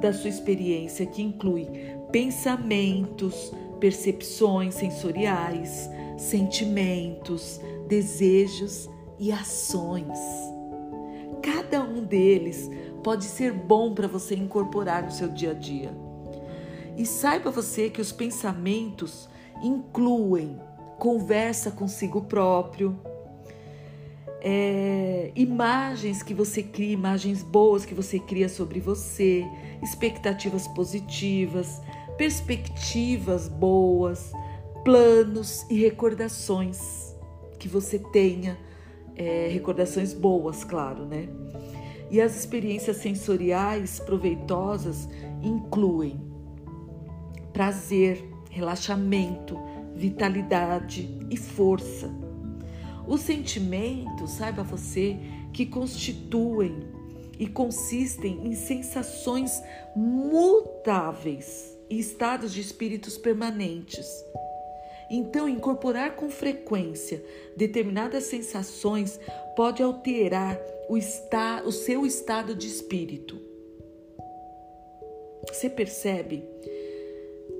da 0.00 0.12
sua 0.12 0.28
experiência 0.28 1.06
que 1.06 1.22
inclui 1.22 1.68
pensamentos, 2.14 3.52
percepções 3.80 4.76
sensoriais, 4.76 5.90
sentimentos, 6.16 7.60
desejos 7.88 8.88
e 9.18 9.32
ações. 9.32 10.16
Cada 11.42 11.82
um 11.82 12.04
deles 12.04 12.70
pode 13.02 13.24
ser 13.24 13.52
bom 13.52 13.92
para 13.92 14.06
você 14.06 14.36
incorporar 14.36 15.02
no 15.02 15.10
seu 15.10 15.26
dia 15.26 15.50
a 15.50 15.54
dia. 15.54 15.92
E 16.96 17.04
saiba 17.04 17.50
você 17.50 17.90
que 17.90 18.00
os 18.00 18.12
pensamentos 18.12 19.28
incluem 19.60 20.56
conversa 21.00 21.72
consigo 21.72 22.22
próprio, 22.22 22.96
é, 24.40 25.32
imagens 25.34 26.22
que 26.22 26.34
você 26.34 26.62
cria, 26.62 26.92
imagens 26.92 27.42
boas 27.42 27.86
que 27.86 27.94
você 27.94 28.18
cria 28.18 28.48
sobre 28.48 28.78
você, 28.78 29.42
expectativas 29.82 30.68
positivas, 30.68 31.80
perspectivas 32.16 33.48
boas, 33.48 34.32
planos 34.84 35.66
e 35.70 35.80
recordações 35.80 37.14
que 37.58 37.68
você 37.68 37.98
tenha, 37.98 38.58
é, 39.16 39.48
recordações 39.50 40.12
boas, 40.12 40.64
claro, 40.64 41.06
né? 41.06 41.28
E 42.10 42.20
as 42.20 42.36
experiências 42.36 42.98
sensoriais 42.98 43.98
proveitosas 43.98 45.08
incluem 45.42 46.20
prazer, 47.52 48.22
relaxamento, 48.50 49.58
vitalidade 49.94 51.18
e 51.30 51.36
força. 51.36 52.10
Os 53.06 53.20
sentimentos, 53.20 54.32
saiba 54.32 54.62
você, 54.62 55.16
que 55.52 55.66
constituem 55.66 56.80
e 57.38 57.46
consistem 57.46 58.46
em 58.46 58.54
sensações 58.54 59.62
mutáveis 59.96 61.73
e 61.88 61.98
estados 61.98 62.52
de 62.52 62.60
espíritos 62.60 63.16
permanentes. 63.18 64.06
Então, 65.10 65.48
incorporar 65.48 66.16
com 66.16 66.30
frequência 66.30 67.24
determinadas 67.56 68.24
sensações 68.24 69.20
pode 69.54 69.82
alterar 69.82 70.58
o, 70.88 70.96
está, 70.96 71.62
o 71.64 71.70
seu 71.70 72.06
estado 72.06 72.54
de 72.54 72.66
espírito. 72.66 73.38
Você 75.48 75.68
percebe 75.68 76.42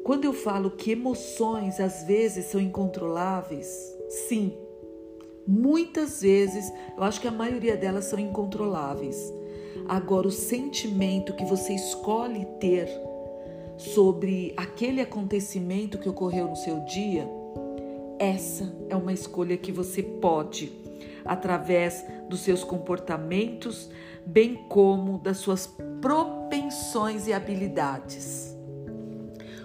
quando 0.02 0.24
eu 0.24 0.32
falo 0.32 0.70
que 0.70 0.90
emoções 0.90 1.80
às 1.80 2.04
vezes 2.04 2.46
são 2.46 2.60
incontroláveis, 2.60 3.66
sim, 4.28 4.52
muitas 5.46 6.20
vezes, 6.20 6.70
eu 6.96 7.02
acho 7.02 7.20
que 7.20 7.28
a 7.28 7.32
maioria 7.32 7.76
delas 7.76 8.06
são 8.06 8.18
incontroláveis. 8.18 9.32
Agora, 9.88 10.28
o 10.28 10.30
sentimento 10.30 11.34
que 11.34 11.44
você 11.44 11.74
escolhe 11.74 12.46
ter 12.58 12.88
sobre 13.76 14.52
aquele 14.56 15.00
acontecimento 15.00 15.98
que 15.98 16.08
ocorreu 16.08 16.48
no 16.48 16.56
seu 16.56 16.80
dia, 16.84 17.28
essa 18.18 18.74
é 18.88 18.96
uma 18.96 19.12
escolha 19.12 19.56
que 19.56 19.72
você 19.72 20.02
pode, 20.02 20.72
através 21.24 22.04
dos 22.28 22.40
seus 22.40 22.62
comportamentos, 22.62 23.90
bem 24.24 24.54
como 24.68 25.18
das 25.18 25.38
suas 25.38 25.66
propensões 26.00 27.26
e 27.26 27.32
habilidades. 27.32 28.54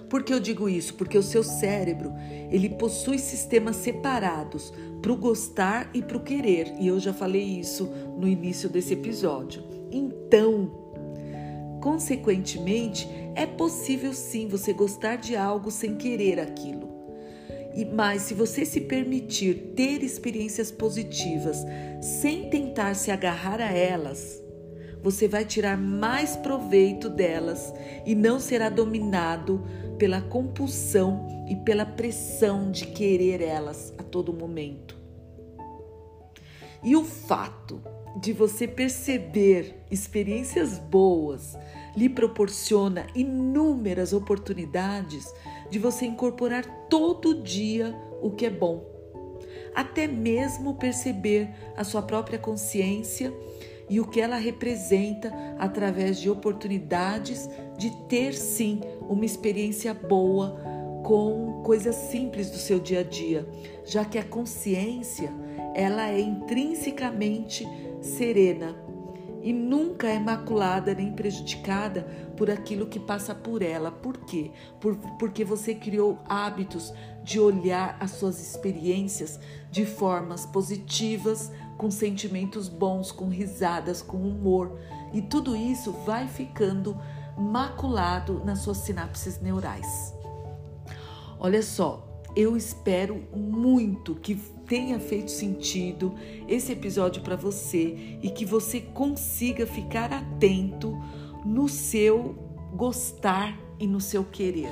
Por 0.10 0.24
que 0.24 0.34
eu 0.34 0.39
digo 0.39 0.67
isso? 0.67 0.95
Porque 0.95 1.17
o 1.17 1.24
seu 1.24 1.43
cérebro, 1.43 2.12
ele 2.50 2.69
possui 2.69 3.19
sistemas 3.19 3.76
separados 3.76 4.74
para 5.02 5.12
o 5.12 5.17
gostar 5.17 5.89
e 5.93 6.02
para 6.02 6.17
o 6.17 6.24
querer. 6.24 6.74
E 6.80 6.88
eu 6.88 7.00
já 7.00 7.13
falei 7.13 7.43
isso 7.43 7.86
no 8.17 8.28
início 8.28 8.67
desse 8.67 8.93
episódio. 8.93 9.63
Então, 9.91 10.79
consequentemente, 11.82 13.08
é 13.36 13.46
possível 13.46 14.13
sim 14.13 14.48
você 14.48 14.74
gostar 14.74 15.18
de 15.18 15.36
algo 15.36 15.72
sem 15.72 15.96
querer 15.96 16.39
aquilo. 16.39 16.89
E 17.76 17.86
mas 17.86 18.24
se 18.24 18.34
você 18.34 18.65
se 18.65 18.82
permitir 18.82 19.74
ter 19.76 20.04
experiências 20.04 20.72
positivas 20.72 21.58
sem 22.02 22.50
tentar 22.50 22.96
se 22.96 23.12
agarrar 23.12 23.62
a 23.62 23.72
elas, 23.72 24.42
você 25.02 25.28
vai 25.28 25.46
tirar 25.46 25.78
mais 25.78 26.36
proveito 26.36 27.10
delas 27.10 27.74
e 28.06 28.13
não 28.15 28.39
será 28.39 28.70
dominado 28.70 29.63
pela 29.98 30.22
compulsão 30.22 31.46
e 31.50 31.56
pela 31.56 31.86
pressão 31.86 32.72
de 32.72 32.88
querer 32.88 33.42
elas 33.42 33.94
a 33.98 34.04
todo 34.04 34.34
momento. 34.34 34.98
E 36.84 36.96
o 36.96 37.04
fato 37.04 37.82
de 38.15 38.34
você 38.34 38.67
perceber 38.67 39.84
experiências 39.91 40.78
boas 40.78 41.58
lhe 41.95 42.10
proporciona 42.10 43.08
inúmeras 43.15 44.13
oportunidades 44.13 45.34
de 45.69 45.80
você 45.80 46.06
incorporar 46.06 46.65
todo 46.89 47.41
dia 47.43 47.95
o 48.22 48.32
que 48.32 48.45
é 48.45 48.50
bom. 48.50 48.84
Até 49.76 50.08
mesmo 50.08 50.76
perceber 50.76 51.50
a 51.76 51.84
sua 51.84 52.02
própria 52.02 52.39
consciência 52.39 53.34
e 53.89 54.00
o 54.00 54.08
que 54.08 54.22
ela 54.22 54.38
representa 54.38 55.34
através 55.58 56.19
de 56.19 56.30
oportunidades 56.30 57.50
de 57.78 57.89
ter 58.08 58.34
sim 58.34 58.82
uma 59.08 59.26
experiência 59.26 59.93
boa 59.93 60.60
com 61.04 61.62
coisas 61.63 61.95
simples 61.95 62.52
do 62.52 62.58
seu 62.58 62.80
dia 62.80 63.00
a 63.00 63.04
dia, 63.04 63.48
já 63.86 64.06
que 64.06 64.17
a 64.17 64.24
consciência 64.24 65.32
ela 65.74 66.10
é 66.10 66.19
intrinsecamente 66.19 67.67
serena 68.01 68.75
e 69.41 69.53
nunca 69.53 70.07
é 70.07 70.19
maculada 70.19 70.93
nem 70.93 71.13
prejudicada 71.13 72.03
por 72.35 72.49
aquilo 72.49 72.88
que 72.88 72.99
passa 72.99 73.33
por 73.33 73.62
ela. 73.62 73.91
Por 73.91 74.17
quê? 74.17 74.51
Por, 74.79 74.97
porque 75.17 75.45
você 75.45 75.73
criou 75.73 76.19
hábitos 76.27 76.93
de 77.23 77.39
olhar 77.39 77.97
as 77.99 78.12
suas 78.12 78.41
experiências 78.41 79.39
de 79.71 79.85
formas 79.85 80.45
positivas, 80.45 81.51
com 81.77 81.89
sentimentos 81.89 82.67
bons, 82.67 83.12
com 83.12 83.29
risadas, 83.29 84.01
com 84.01 84.17
humor. 84.17 84.77
E 85.13 85.21
tudo 85.21 85.55
isso 85.55 85.93
vai 86.05 86.27
ficando 86.27 86.97
maculado 87.38 88.41
nas 88.43 88.59
suas 88.59 88.77
sinapses 88.77 89.39
neurais. 89.39 90.13
Olha 91.39 91.63
só, 91.63 92.21
eu 92.35 92.57
espero 92.57 93.23
muito 93.33 94.15
que 94.15 94.38
tenha 94.69 94.99
feito 94.99 95.32
sentido 95.32 96.13
esse 96.47 96.71
episódio 96.71 97.23
para 97.23 97.36
você 97.36 98.17
e 98.21 98.29
que 98.29 98.45
você 98.45 98.79
consiga 98.79 99.65
ficar 99.65 100.13
atento 100.13 100.95
no 101.43 101.67
seu 101.67 102.36
gostar 102.75 103.58
e 103.79 103.88
no 103.88 103.99
seu 103.99 104.23
querer. 104.23 104.71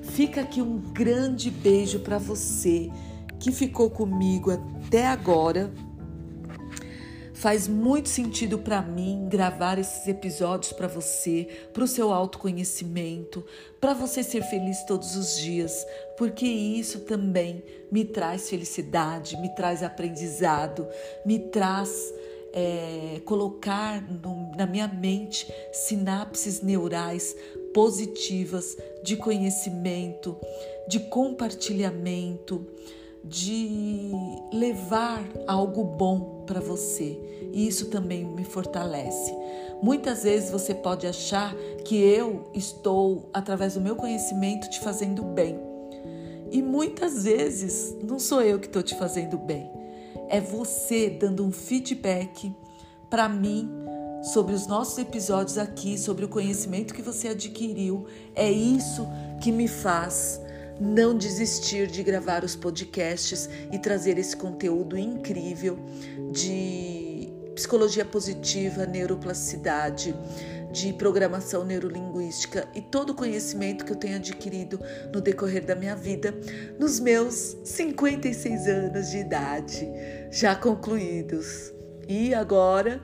Fica 0.00 0.42
aqui 0.42 0.62
um 0.62 0.78
grande 0.78 1.50
beijo 1.50 1.98
para 1.98 2.18
você 2.18 2.88
que 3.40 3.50
ficou 3.50 3.90
comigo 3.90 4.52
até 4.52 5.08
agora 5.08 5.74
Faz 7.36 7.68
muito 7.68 8.08
sentido 8.08 8.58
para 8.58 8.80
mim 8.80 9.28
gravar 9.28 9.78
esses 9.78 10.08
episódios 10.08 10.72
para 10.72 10.88
você, 10.88 11.46
para 11.70 11.84
o 11.84 11.86
seu 11.86 12.10
autoconhecimento, 12.10 13.44
para 13.78 13.92
você 13.92 14.22
ser 14.22 14.42
feliz 14.44 14.82
todos 14.84 15.14
os 15.16 15.36
dias, 15.36 15.86
porque 16.16 16.46
isso 16.46 17.00
também 17.00 17.62
me 17.92 18.06
traz 18.06 18.48
felicidade, 18.48 19.36
me 19.36 19.54
traz 19.54 19.82
aprendizado, 19.82 20.88
me 21.26 21.38
traz 21.38 22.10
é, 22.54 23.20
colocar 23.26 24.00
no, 24.00 24.56
na 24.56 24.66
minha 24.66 24.88
mente 24.88 25.46
sinapses 25.72 26.62
neurais 26.62 27.36
positivas 27.74 28.78
de 29.04 29.14
conhecimento, 29.14 30.38
de 30.88 31.00
compartilhamento 31.00 32.66
de 33.22 34.10
levar 34.52 35.22
algo 35.46 35.84
bom 35.84 36.35
para 36.46 36.60
você. 36.60 37.18
E 37.52 37.66
isso 37.66 37.86
também 37.86 38.24
me 38.24 38.44
fortalece. 38.44 39.34
Muitas 39.82 40.22
vezes 40.22 40.50
você 40.50 40.74
pode 40.74 41.06
achar 41.06 41.54
que 41.84 41.96
eu 41.96 42.50
estou, 42.54 43.28
através 43.32 43.74
do 43.74 43.80
meu 43.80 43.96
conhecimento, 43.96 44.70
te 44.70 44.80
fazendo 44.80 45.22
bem. 45.22 45.58
E 46.50 46.62
muitas 46.62 47.24
vezes 47.24 47.94
não 48.02 48.18
sou 48.18 48.40
eu 48.40 48.58
que 48.58 48.66
estou 48.66 48.82
te 48.82 48.94
fazendo 48.94 49.36
bem. 49.36 49.70
É 50.28 50.40
você 50.40 51.10
dando 51.10 51.44
um 51.44 51.52
feedback 51.52 52.54
para 53.10 53.28
mim 53.28 53.68
sobre 54.22 54.54
os 54.54 54.66
nossos 54.66 54.98
episódios 54.98 55.58
aqui, 55.58 55.98
sobre 55.98 56.24
o 56.24 56.28
conhecimento 56.28 56.94
que 56.94 57.02
você 57.02 57.28
adquiriu. 57.28 58.06
É 58.34 58.50
isso 58.50 59.06
que 59.40 59.52
me 59.52 59.68
faz 59.68 60.40
não 60.80 61.16
desistir 61.16 61.86
de 61.86 62.02
gravar 62.02 62.44
os 62.44 62.54
podcasts 62.54 63.48
e 63.72 63.78
trazer 63.78 64.18
esse 64.18 64.36
conteúdo 64.36 64.96
incrível 64.96 65.78
de 66.32 67.32
psicologia 67.54 68.04
positiva, 68.04 68.84
neuroplasticidade, 68.84 70.14
de 70.70 70.92
programação 70.92 71.64
neurolinguística 71.64 72.68
e 72.74 72.82
todo 72.82 73.10
o 73.10 73.14
conhecimento 73.14 73.82
que 73.82 73.92
eu 73.92 73.96
tenho 73.96 74.16
adquirido 74.16 74.78
no 75.12 75.22
decorrer 75.22 75.64
da 75.64 75.74
minha 75.74 75.96
vida, 75.96 76.34
nos 76.78 77.00
meus 77.00 77.56
56 77.64 78.66
anos 78.66 79.10
de 79.10 79.18
idade, 79.18 79.88
já 80.30 80.54
concluídos. 80.54 81.72
E 82.06 82.34
agora, 82.34 83.00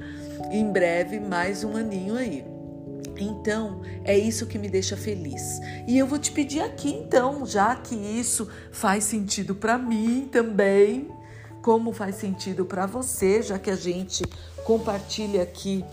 em 0.51 0.71
breve, 0.71 1.19
mais 1.19 1.65
um 1.65 1.75
aninho 1.75 2.15
aí. 2.15 2.52
Então, 3.19 3.83
é 4.05 4.17
isso 4.17 4.47
que 4.47 4.59
me 4.59 4.69
deixa 4.69 4.97
feliz. 4.97 5.61
E 5.87 5.99
eu 5.99 6.07
vou 6.07 6.19
te 6.19 6.33
pedir 6.33 6.61
aqui, 6.61 6.91
então, 6.91 7.45
já 7.47 7.75
que 7.77 7.95
isso 7.95 8.49
faz 8.71 9.05
sentido 9.05 9.55
para 9.55 9.79
mim 9.79 10.29
também, 10.31 11.09
como 11.63 11.93
faz 11.93 12.17
sentido 12.17 12.65
para 12.65 12.87
você, 12.87 13.43
já 13.43 13.59
que 13.59 13.71
a 13.71 13.77
gente 13.77 14.25
compartilha 14.65 15.43
aqui 15.43 15.85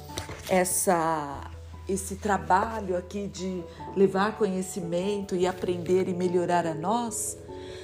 essa 0.50 1.50
esse 1.88 2.18
trabalho 2.18 2.96
aqui 2.96 3.28
de 3.28 3.64
levar 3.96 4.38
conhecimento 4.38 5.36
e 5.36 5.48
aprender 5.48 6.08
e 6.08 6.14
melhorar 6.14 6.68
a 6.68 6.76
nós. 6.76 7.36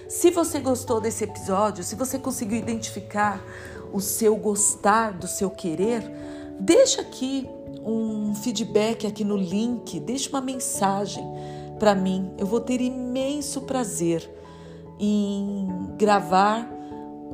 Se 0.07 0.29
você 0.29 0.59
gostou 0.59 1.01
desse 1.01 1.23
episódio, 1.23 1.83
se 1.83 1.95
você 1.95 2.19
conseguiu 2.19 2.59
identificar 2.59 3.43
o 3.91 3.99
seu 3.99 4.35
gostar 4.35 5.11
do 5.11 5.27
seu 5.27 5.49
querer, 5.49 6.03
deixa 6.59 7.01
aqui 7.01 7.49
um 7.85 8.33
feedback 8.33 9.05
aqui 9.05 9.23
no 9.23 9.37
link, 9.37 9.99
deixe 9.99 10.27
uma 10.29 10.41
mensagem 10.41 11.23
para 11.77 11.93
mim. 11.93 12.31
Eu 12.37 12.47
vou 12.47 12.59
ter 12.59 12.81
imenso 12.81 13.61
prazer 13.61 14.27
em 14.99 15.67
gravar 15.97 16.67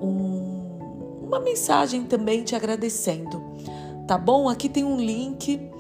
um, 0.02 1.22
uma 1.24 1.40
mensagem 1.40 2.04
também 2.04 2.44
te 2.44 2.56
agradecendo. 2.56 3.42
Tá 4.06 4.18
bom? 4.18 4.50
Aqui 4.50 4.68
tem 4.68 4.84
um 4.84 4.98
link, 4.98 5.72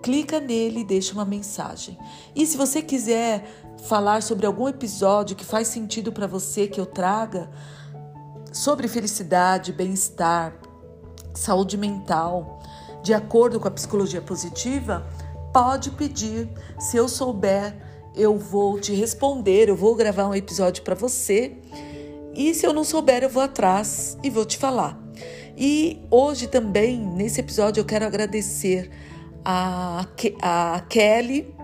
clica 0.00 0.38
nele 0.38 0.80
e 0.80 0.84
deixa 0.84 1.12
uma 1.12 1.24
mensagem. 1.24 1.98
E 2.34 2.46
se 2.46 2.56
você 2.56 2.80
quiser 2.80 3.44
falar 3.82 4.22
sobre 4.22 4.46
algum 4.46 4.68
episódio 4.68 5.34
que 5.34 5.44
faz 5.44 5.68
sentido 5.68 6.12
para 6.12 6.26
você 6.26 6.68
que 6.68 6.78
eu 6.80 6.86
traga 6.86 7.50
sobre 8.52 8.86
felicidade, 8.86 9.72
bem-estar, 9.72 10.54
saúde 11.34 11.76
mental, 11.76 12.60
de 13.02 13.14
acordo 13.14 13.58
com 13.58 13.68
a 13.68 13.70
psicologia 13.70 14.20
positiva, 14.20 15.06
pode 15.52 15.90
pedir. 15.90 16.48
Se 16.78 16.96
eu 16.96 17.08
souber, 17.08 17.74
eu 18.14 18.36
vou 18.36 18.80
te 18.80 18.92
responder, 18.92 19.68
eu 19.68 19.76
vou 19.76 19.94
gravar 19.94 20.26
um 20.26 20.34
episódio 20.34 20.82
para 20.82 20.94
você. 20.94 21.56
E 22.34 22.54
se 22.54 22.66
eu 22.66 22.72
não 22.72 22.84
souber, 22.84 23.22
eu 23.22 23.28
vou 23.28 23.42
atrás 23.42 24.16
e 24.22 24.30
vou 24.30 24.44
te 24.44 24.56
falar. 24.56 24.98
E 25.56 26.00
hoje 26.10 26.46
também, 26.46 26.98
nesse 26.98 27.40
episódio, 27.40 27.80
eu 27.80 27.84
quero 27.84 28.06
agradecer 28.06 28.90
a, 29.44 30.06
a 30.40 30.80
Kelly 30.88 31.54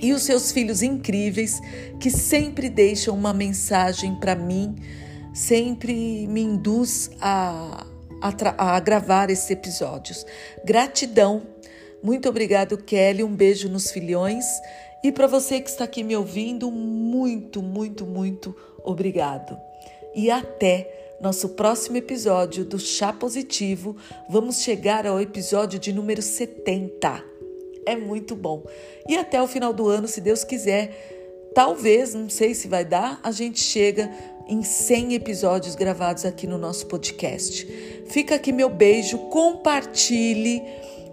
e 0.00 0.12
os 0.12 0.22
seus 0.22 0.52
filhos 0.52 0.82
incríveis 0.82 1.60
que 1.98 2.10
sempre 2.10 2.68
deixam 2.68 3.14
uma 3.14 3.32
mensagem 3.32 4.14
para 4.16 4.34
mim, 4.34 4.76
sempre 5.32 6.26
me 6.26 6.42
induz 6.42 7.10
a 7.20 7.86
a, 8.20 8.76
a 8.76 8.80
gravar 8.80 9.30
esses 9.30 9.50
episódios. 9.50 10.24
Gratidão. 10.64 11.42
Muito 12.02 12.28
obrigado, 12.28 12.78
Kelly. 12.78 13.24
Um 13.24 13.34
beijo 13.34 13.68
nos 13.68 13.90
filhões. 13.90 14.44
E 15.02 15.12
para 15.12 15.26
você 15.26 15.60
que 15.60 15.70
está 15.70 15.84
aqui 15.84 16.02
me 16.02 16.16
ouvindo, 16.16 16.70
muito, 16.70 17.62
muito, 17.62 18.04
muito 18.04 18.54
obrigado. 18.84 19.56
E 20.14 20.30
até 20.30 20.98
nosso 21.20 21.50
próximo 21.50 21.96
episódio 21.96 22.64
do 22.64 22.78
Chá 22.78 23.12
Positivo. 23.12 23.96
Vamos 24.28 24.62
chegar 24.62 25.06
ao 25.06 25.20
episódio 25.20 25.78
de 25.78 25.92
número 25.92 26.22
70. 26.22 27.24
É 27.84 27.96
muito 27.96 28.36
bom. 28.36 28.64
E 29.08 29.16
até 29.16 29.42
o 29.42 29.48
final 29.48 29.72
do 29.72 29.88
ano, 29.88 30.06
se 30.06 30.20
Deus 30.20 30.44
quiser, 30.44 31.50
talvez, 31.54 32.14
não 32.14 32.30
sei 32.30 32.54
se 32.54 32.68
vai 32.68 32.84
dar, 32.84 33.18
a 33.22 33.32
gente 33.32 33.60
chega 33.60 34.10
em 34.48 34.62
100 34.62 35.14
episódios 35.14 35.74
gravados 35.74 36.24
aqui 36.24 36.46
no 36.46 36.56
nosso 36.56 36.86
podcast. 36.86 37.66
Fica 38.10 38.34
aqui 38.36 38.52
meu 38.52 38.70
beijo, 38.70 39.18
compartilhe, 39.28 40.62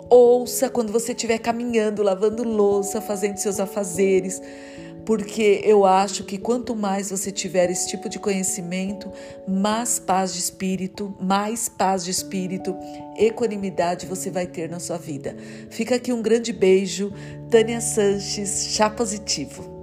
ouça 0.09 0.69
quando 0.69 0.91
você 0.93 1.11
estiver 1.11 1.39
caminhando, 1.39 2.01
lavando 2.01 2.43
louça, 2.43 3.01
fazendo 3.01 3.37
seus 3.37 3.59
afazeres. 3.59 4.41
porque 5.05 5.61
eu 5.63 5.85
acho 5.85 6.23
que 6.23 6.37
quanto 6.37 6.75
mais 6.75 7.11
você 7.11 7.31
tiver 7.31 7.69
esse 7.69 7.87
tipo 7.87 8.09
de 8.09 8.17
conhecimento, 8.17 9.11
mais 9.47 9.99
paz 9.99 10.33
de 10.33 10.39
espírito, 10.39 11.15
mais 11.21 11.69
paz 11.69 12.03
de 12.03 12.11
espírito, 12.11 12.75
equanimidade 13.15 14.07
você 14.07 14.31
vai 14.31 14.47
ter 14.47 14.69
na 14.69 14.79
sua 14.79 14.97
vida. 14.97 15.37
Fica 15.69 15.95
aqui 15.95 16.11
um 16.11 16.21
grande 16.21 16.51
beijo, 16.51 17.13
Tânia 17.49 17.79
Sanches, 17.79 18.69
chá 18.71 18.89
positivo. 18.89 19.74